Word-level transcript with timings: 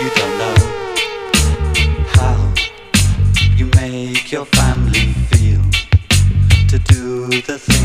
you, 0.00 0.08
don't 0.16 0.38
know 0.38 0.54
how 2.14 2.36
you 3.56 3.66
make 3.76 4.32
your 4.32 4.44
family 4.44 5.12
feel 5.30 5.62
to 6.68 6.78
do 6.78 7.28
the 7.42 7.58
thing. 7.58 7.79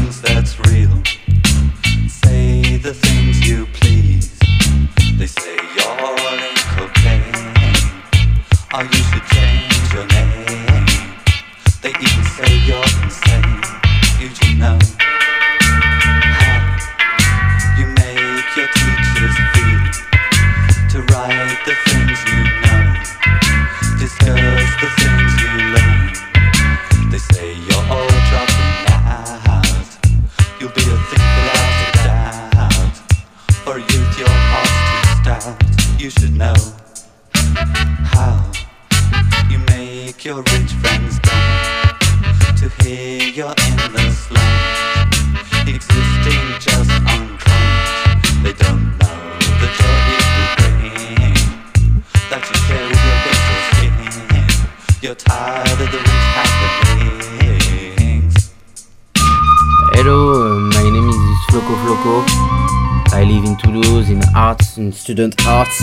student 65.05 65.35
arts. 65.45 65.77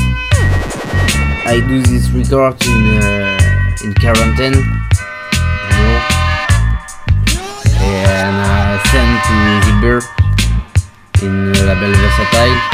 I 1.46 1.62
do 1.68 1.80
this 1.82 2.10
record 2.10 2.58
in 2.66 2.98
uh, 2.98 3.84
in 3.84 3.94
quarantine, 3.94 4.58
you 4.58 5.78
know, 5.78 5.98
and 7.86 8.36
I 8.42 8.82
send 8.90 9.12
to 9.22 9.36
Gilbert 9.64 10.04
in 11.22 11.52
label 11.52 11.94
Versatile. 12.02 12.71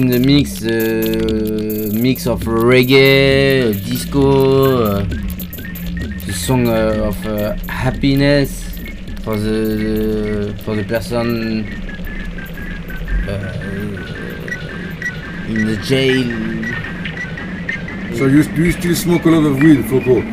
In 0.00 0.08
the 0.08 0.18
mix 0.18 0.64
uh, 0.64 1.90
mix 1.92 2.26
of 2.26 2.40
reggae, 2.44 3.74
disco, 3.84 4.82
uh, 4.82 5.04
the 6.24 6.32
song 6.32 6.66
uh, 6.68 7.10
of 7.10 7.26
uh, 7.26 7.54
happiness 7.68 8.64
for 9.24 9.36
the 9.36 10.56
for 10.64 10.74
the 10.74 10.84
person 10.84 11.66
uh, 13.28 13.52
in 15.52 15.66
the 15.66 15.76
jail. 15.84 16.24
So 18.16 18.24
you, 18.24 18.42
do 18.42 18.64
you 18.64 18.72
still 18.72 18.94
smoke 18.94 19.26
a 19.26 19.28
lot 19.28 19.44
of 19.44 19.58
weed, 19.58 19.84
Floco? 19.84 20.24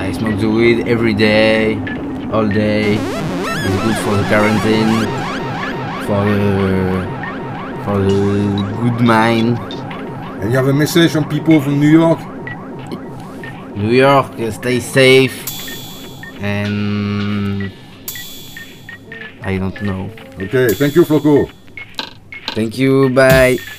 I 0.00 0.12
smoke 0.12 0.40
the 0.40 0.48
weed 0.48 0.88
every 0.88 1.12
day, 1.12 1.76
all 2.32 2.48
day. 2.48 2.96
It's 3.64 3.76
good 3.84 3.96
for 3.98 4.16
the 4.16 4.24
quarantine 4.28 5.21
for 6.12 6.24
the 6.24 6.44
for 7.84 7.98
the 7.98 8.18
good 8.82 9.00
mind. 9.00 9.58
And 10.40 10.50
you 10.50 10.56
have 10.56 10.68
a 10.68 10.72
message 10.72 11.16
on 11.16 11.24
people 11.28 11.60
from 11.60 11.80
New 11.80 11.88
York? 11.88 12.20
New 13.76 13.94
York, 14.06 14.38
uh, 14.38 14.50
stay 14.50 14.80
safe, 14.80 15.36
and 16.42 17.72
I 19.42 19.56
don't 19.56 19.80
know. 19.82 20.10
Okay, 20.38 20.74
thank 20.74 20.94
you, 20.94 21.04
Floco. 21.04 21.50
Thank 22.54 22.76
you. 22.76 23.08
Bye. 23.08 23.71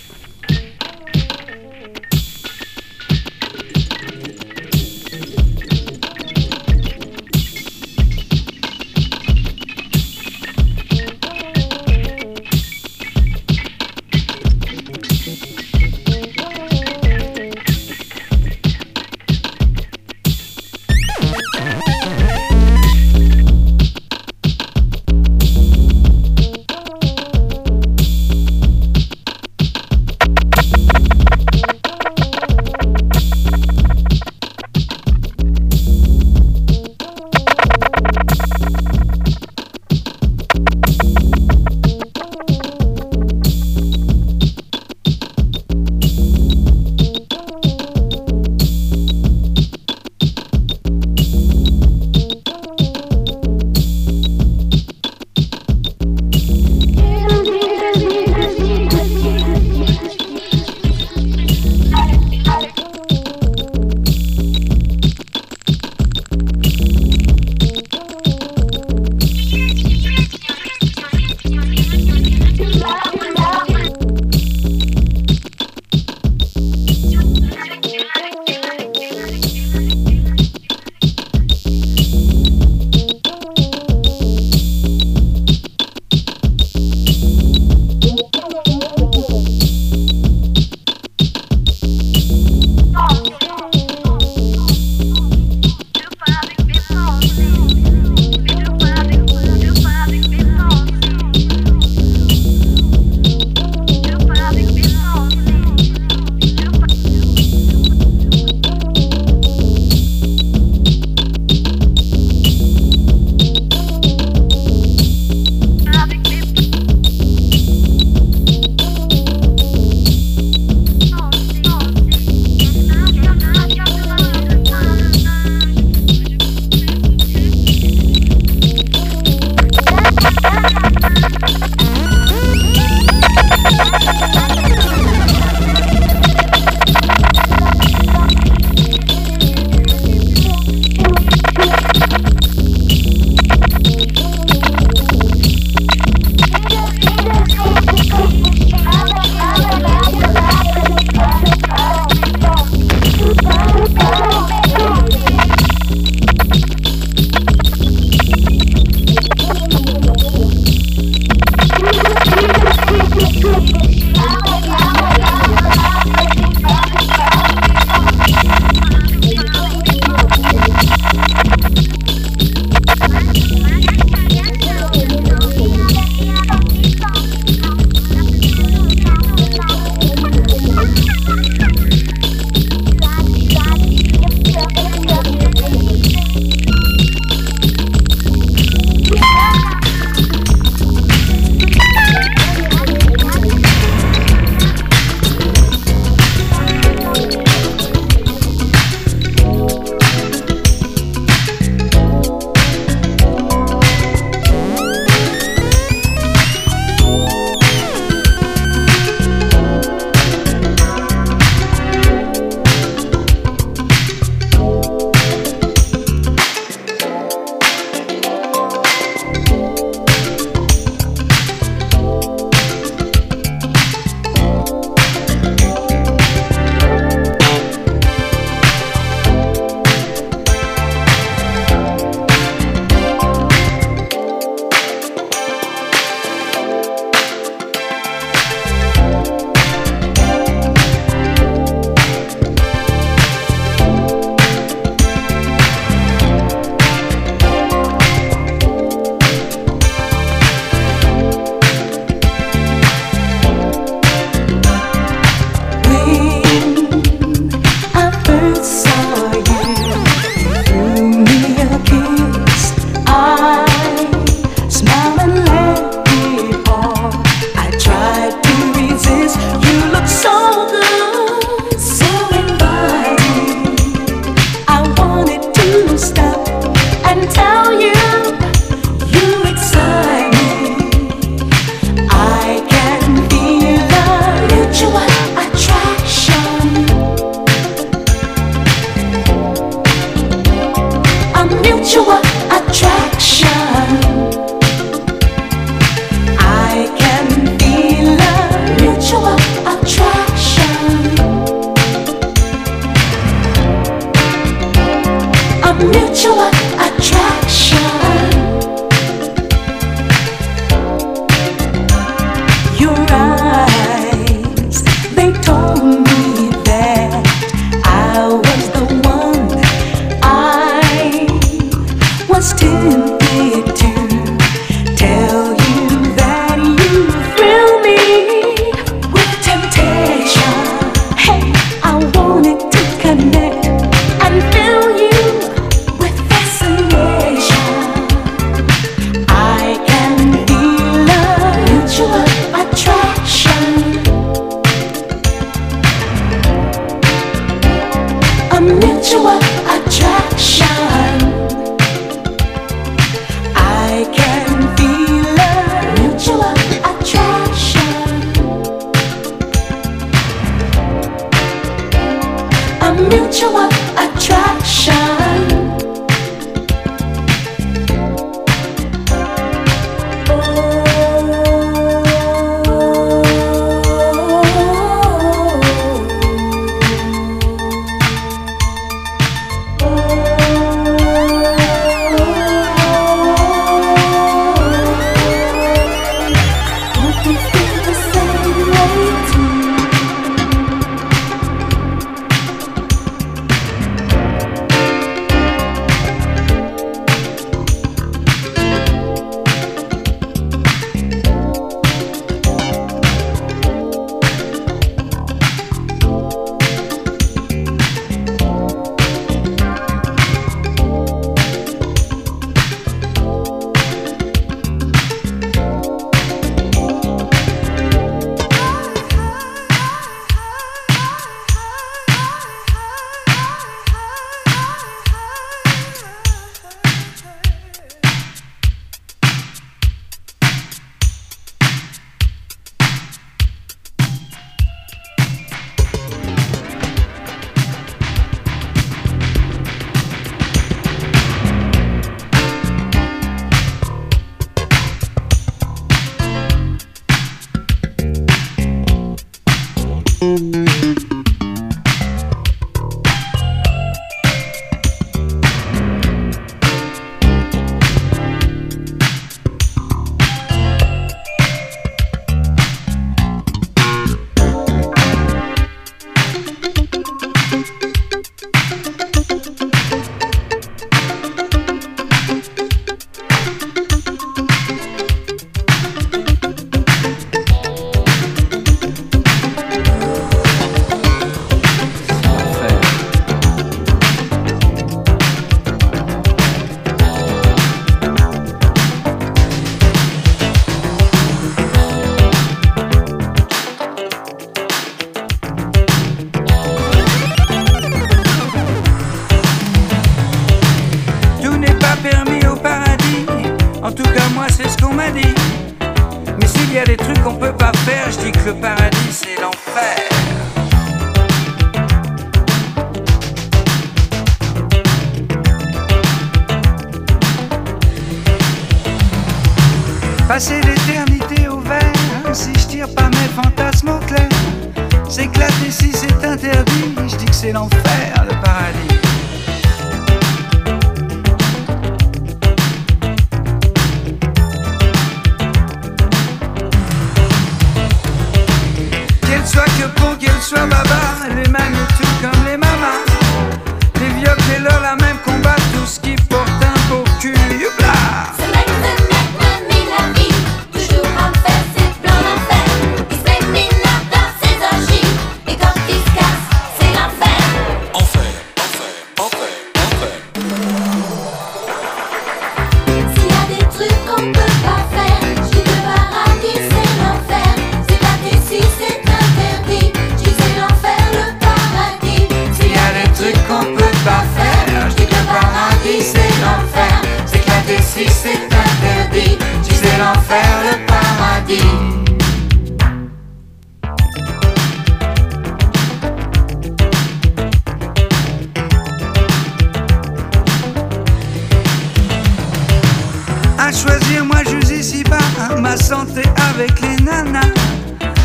avec 595.95 596.81
les 596.81 597.03
nanas. 597.03 597.53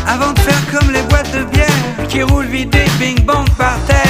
Avant 0.07 0.33
de 0.33 0.39
faire 0.39 0.71
comme 0.71 0.91
les 0.91 1.01
boîtes 1.03 1.31
de 1.33 1.43
bière 1.43 2.07
qui 2.07 2.23
roulent 2.23 2.45
vite 2.45 2.71
des 2.71 2.85
bing 2.99 3.23
bang 3.25 3.47
par 3.57 3.77
terre. 3.85 4.08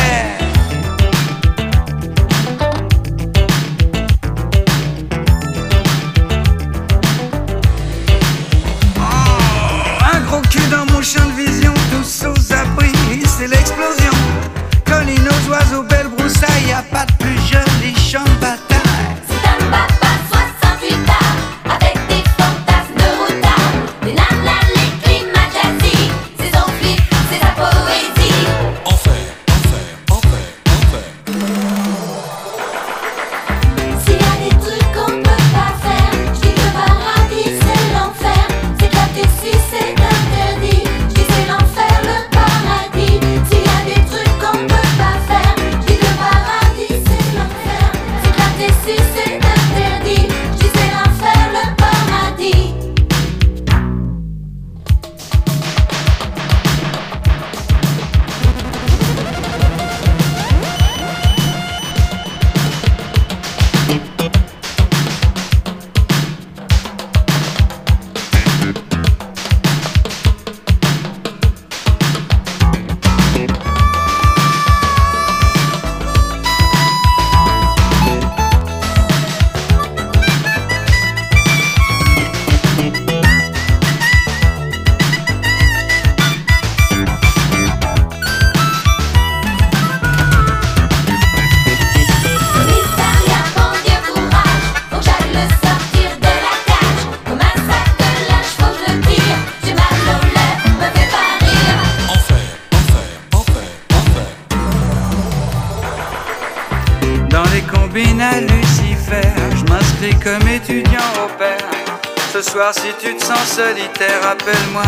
Ce 112.41 112.51
soir, 112.51 112.73
si 112.73 112.87
tu 113.01 113.13
te 113.17 113.21
sens 113.21 113.37
solitaire, 113.49 114.25
appelle-moi. 114.31 114.81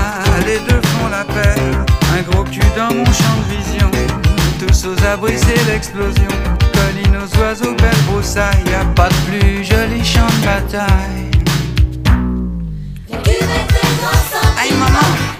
Les 0.46 0.58
deux 0.60 0.80
font 0.88 1.10
la 1.10 1.26
paire. 1.26 1.86
Un 2.18 2.22
gros 2.22 2.46
cul 2.46 2.62
dans 2.78 2.94
mon 2.96 3.04
champ 3.04 3.36
de 3.40 3.58
vision. 3.58 3.92
Tous 4.58 4.88
aux 4.88 5.06
abris, 5.06 5.38
c'est 5.38 5.62
l'explosion. 5.70 6.30
Colline 6.72 7.18
aux 7.18 7.40
oiseaux, 7.42 7.76
belle 7.76 8.04
broussaille. 8.08 8.64
Y 8.68 8.74
a 8.74 8.86
pas 8.96 9.10
de 9.10 9.16
plus 9.28 9.66
joli 9.66 10.02
champ 10.02 10.28
de 10.28 10.46
bataille. 10.46 11.32
Aïe, 14.58 14.72
maman! 14.80 15.31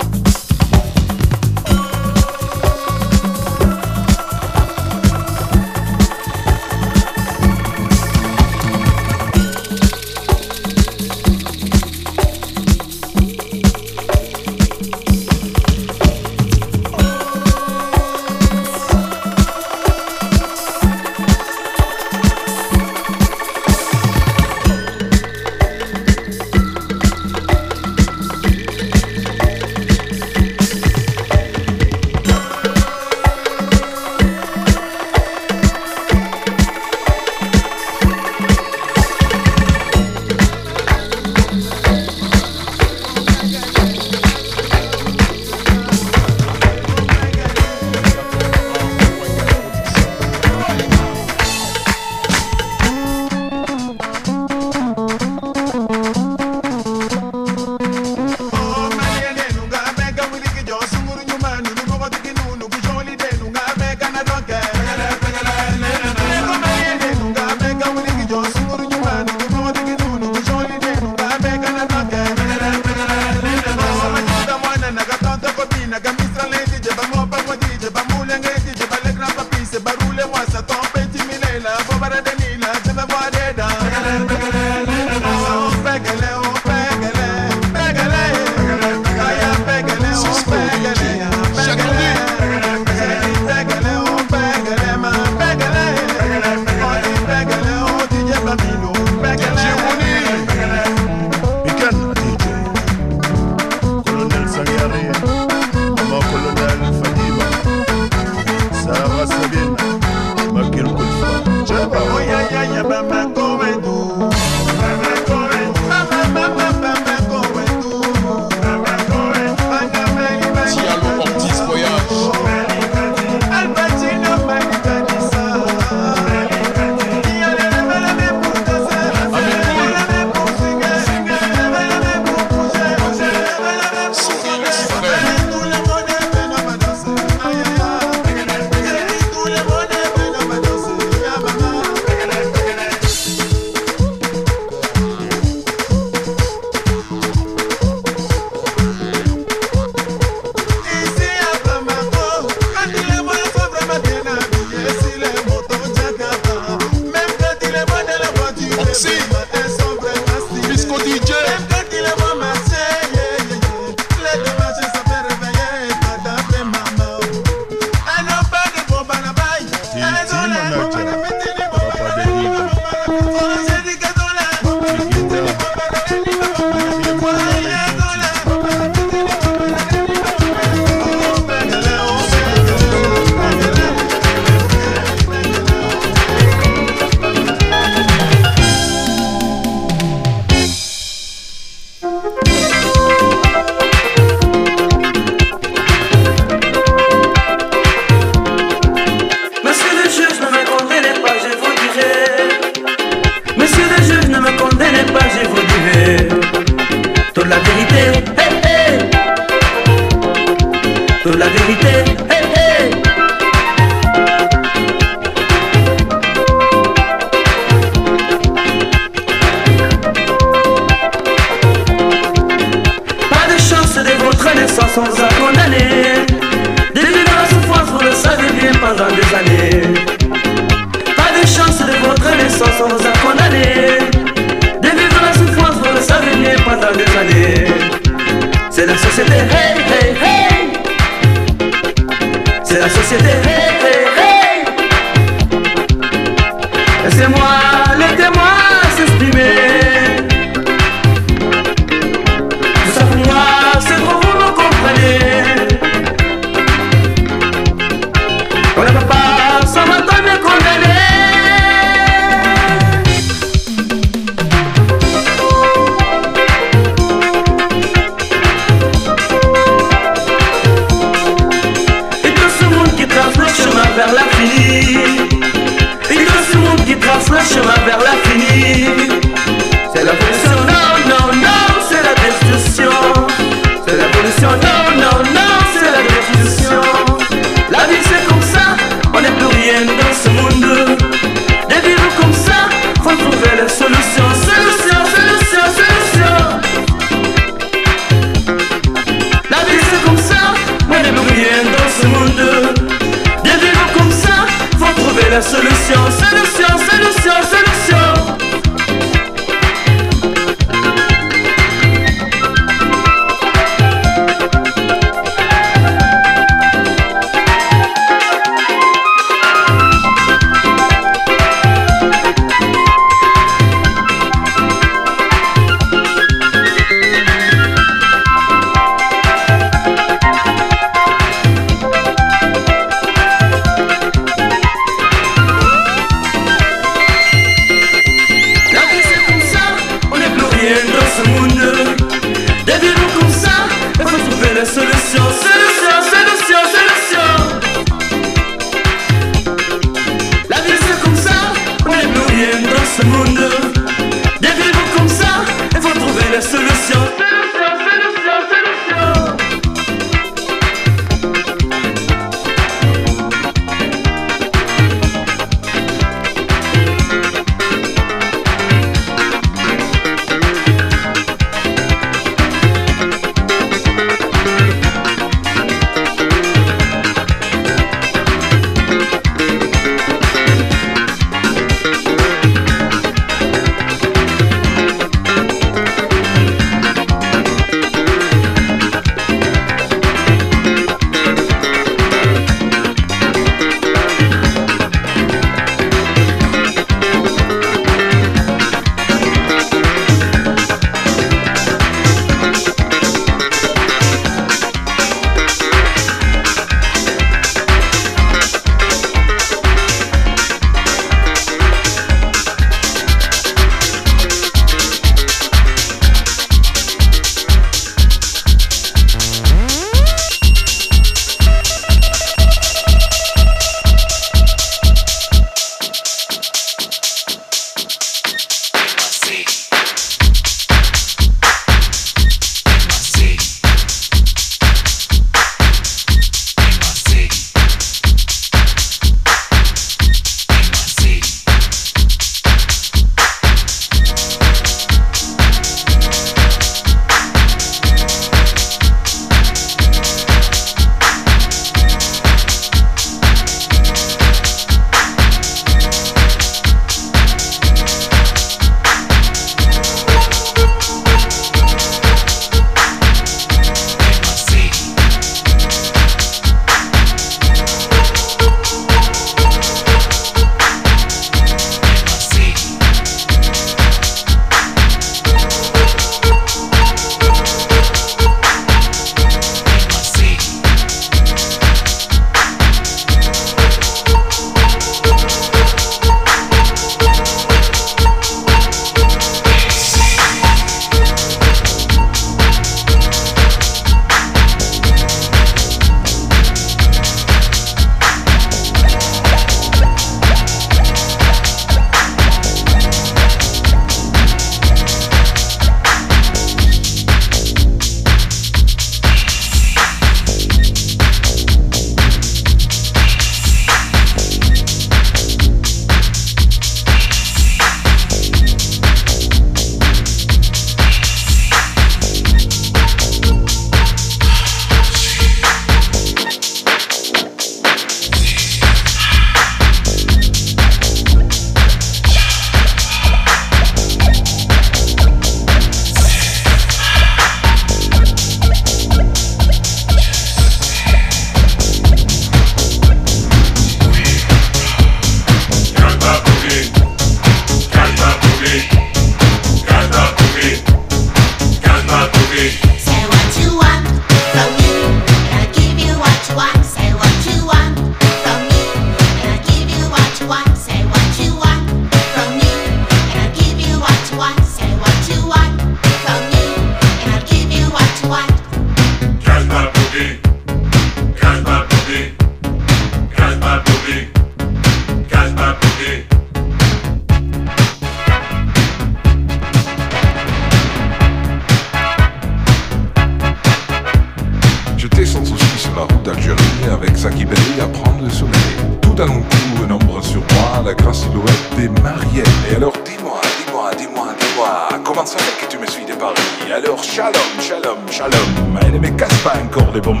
Ça 595.06 595.18
fait 595.18 595.46
que 595.46 595.50
tu 595.50 595.58
me 595.58 595.66
suis 595.66 595.84
de 595.84 595.94
Paris? 595.94 596.14
Alors 596.54 596.82
shalom, 596.82 597.14
shalom, 597.40 597.78
shalom, 597.90 598.58
elle 598.62 598.80
me 598.80 598.88
casse 598.90 599.18
pas 599.22 599.34
encore 599.42 599.72
les 599.72 599.80
bonbons. 599.80 600.00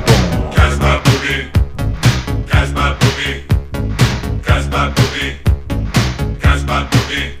Casse 0.54 0.76
ma 0.78 0.98
boogie, 0.98 1.48
casse 2.50 2.70
ma 2.74 2.90
boogie, 3.00 3.44
casse 4.46 4.66
ma 4.70 4.88
boogie, 4.88 5.36
casse 6.40 6.62
ma 6.66 6.80
boogie. 6.82 7.39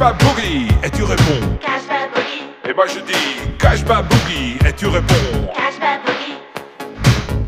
Dis, 0.00 0.06
cache 0.06 0.08
ma 0.08 0.12
boogie, 0.14 0.68
et 0.82 0.90
tu 0.90 1.02
réponds. 1.02 1.58
Cash 1.60 1.82
my 1.90 2.08
boogie, 2.14 2.44
Et 2.64 2.74
moi 2.74 2.86
je 2.86 3.00
dis, 3.00 3.56
cache 3.58 3.84
ma 3.86 4.00
boogie, 4.00 4.56
et 4.66 4.72
tu 4.72 4.86
réponds. 4.86 5.46
cash 5.54 5.78
my 5.78 5.98
boogie. 6.02 7.40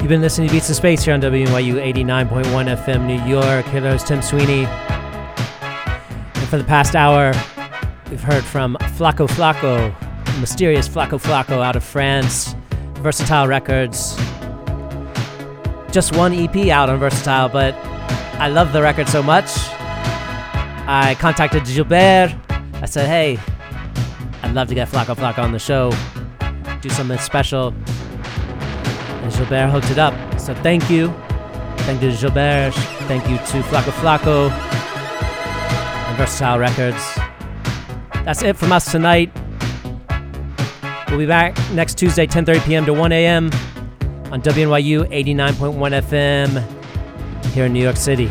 You've 0.00 0.08
been 0.08 0.22
listening 0.22 0.48
to 0.48 0.54
Beats 0.54 0.68
in 0.68 0.74
Space 0.74 1.04
here 1.04 1.14
on 1.14 1.20
WNYU 1.20 1.74
89.1 1.74 2.76
FM 2.84 3.06
New 3.06 3.22
York. 3.30 3.64
Here 3.66 3.86
is 3.86 4.02
Tim 4.02 4.22
Sweeney. 4.22 4.64
And 4.64 6.48
for 6.48 6.58
the 6.58 6.64
past 6.64 6.96
hour, 6.96 7.32
we've 8.10 8.22
heard 8.22 8.42
from 8.42 8.76
Floco 8.96 9.28
Floco, 9.28 9.94
mysterious 10.38 10.88
Floco 10.88 11.20
Floco 11.20 11.62
out 11.62 11.76
of 11.76 11.82
France, 11.82 12.54
Versatile 12.96 13.48
Records. 13.48 14.16
Just 15.90 16.14
one 16.14 16.32
EP 16.32 16.68
out 16.68 16.88
on 16.88 16.98
Versatile, 16.98 17.48
but 17.48 17.74
I 18.38 18.48
love 18.48 18.72
the 18.72 18.82
record 18.82 19.08
so 19.08 19.22
much. 19.22 19.50
I 20.86 21.16
contacted 21.18 21.64
Gilbert. 21.64 22.34
I 22.74 22.86
said, 22.86 23.06
hey, 23.06 23.38
I'd 24.42 24.54
love 24.54 24.68
to 24.68 24.74
get 24.74 24.88
Floco 24.88 25.14
Floco 25.14 25.38
on 25.38 25.52
the 25.52 25.58
show, 25.58 25.92
do 26.80 26.88
something 26.88 27.18
special. 27.18 27.74
And 29.22 29.32
Gilbert 29.32 29.70
hooked 29.70 29.90
it 29.90 29.98
up. 29.98 30.14
So 30.40 30.54
thank 30.56 30.90
you. 30.90 31.08
Thank 31.80 32.02
you 32.02 32.10
to 32.10 32.16
Gilbert. 32.16 32.72
Thank 33.06 33.28
you 33.28 33.36
to 33.36 33.62
Floco 33.68 33.92
Floco 33.92 34.50
and 34.50 36.16
Versatile 36.16 36.58
Records. 36.58 37.14
That's 38.24 38.42
it 38.42 38.56
from 38.56 38.72
us 38.72 38.90
tonight. 38.90 39.30
We'll 41.10 41.18
be 41.18 41.26
back 41.26 41.58
next 41.72 41.98
Tuesday, 41.98 42.24
10:30 42.24 42.64
p.m. 42.64 42.86
to 42.86 42.94
1 42.94 43.10
a.m. 43.10 43.46
on 44.30 44.40
WNYU 44.42 45.10
89.1 45.10 46.02
FM 46.02 47.50
here 47.52 47.64
in 47.64 47.72
New 47.72 47.82
York 47.82 47.96
City. 47.96 48.30